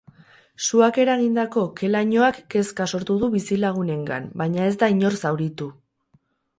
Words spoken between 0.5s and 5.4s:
Suak eragindako ke-lainoak kezka sortu du bizilagunengan, baina ez da inor